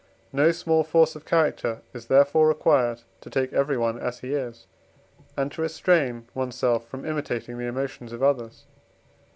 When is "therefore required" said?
2.07-3.03